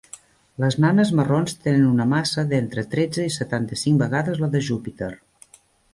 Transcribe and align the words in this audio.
Les 0.61 0.77
nanes 0.85 1.11
marrons 1.19 1.53
tenen 1.67 1.83
una 1.89 2.07
massa 2.15 2.45
d'entre 2.53 2.85
tretze 2.95 3.27
i 3.27 3.35
setanta-cinc 3.39 4.03
vegades 4.07 4.43
la 4.45 4.51
de 4.57 4.63
Júpiter. 4.71 5.15